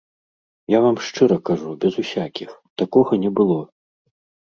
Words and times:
Я 0.75 0.79
вам 0.85 0.97
шчыра 1.09 1.37
кажу, 1.51 1.69
без 1.85 2.01
усякіх, 2.05 2.59
такога 2.85 3.23
не 3.29 3.37
было. 3.41 3.63